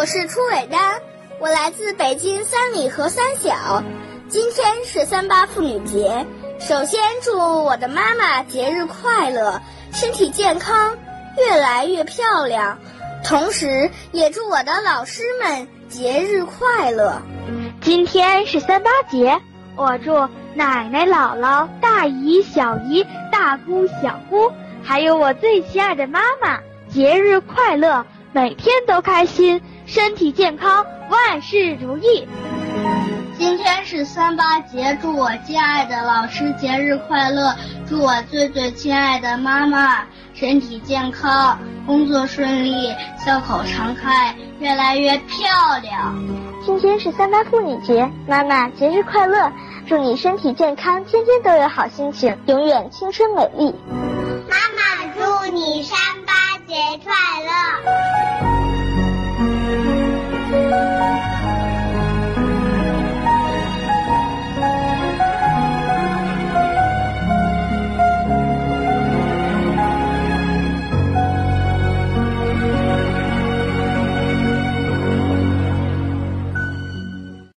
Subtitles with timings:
[0.00, 0.98] 我是初伟丹，
[1.40, 3.82] 我来自北京三里河三小。
[4.30, 6.24] 今天是三八妇女节，
[6.58, 9.60] 首先祝我的妈妈节日快乐，
[9.92, 10.96] 身体健康，
[11.36, 12.78] 越来越漂亮。
[13.22, 17.20] 同时，也祝我的老师们节日快乐。
[17.82, 19.38] 今天是三八节，
[19.76, 20.14] 我祝
[20.54, 24.50] 奶奶、姥姥、大姨、小姨、大姑、小姑，
[24.82, 26.58] 还有我最亲爱的妈妈
[26.88, 29.60] 节日快乐，每天都开心，
[29.92, 32.24] 身体健康，万事如意。
[33.36, 37.52] 今天是三八节，祝我敬爱的老师节日快乐，
[37.88, 41.58] 祝我最最亲爱的妈妈身体健康，
[41.88, 45.48] 工作顺利，笑口常开，越来越漂
[45.82, 46.14] 亮。
[46.64, 49.50] 今天是三八妇女节，妈妈节日快乐，
[49.88, 53.74] 祝你身体健康，天天都有好心情，永远青春美丽。